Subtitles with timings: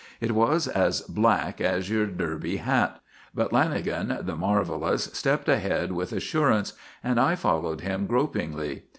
[0.19, 2.99] It was as black as your derby hat.
[3.35, 8.85] But Lanagan, the marvellous, stepped ahead with assurance and I followed him gropingly.